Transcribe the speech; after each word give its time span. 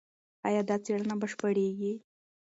ایا 0.47 0.61
دا 0.69 0.75
څېړنه 0.83 1.15
بشپړېږي؟ 1.21 1.93